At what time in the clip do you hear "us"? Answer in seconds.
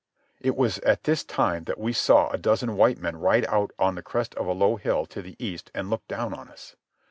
6.49-6.75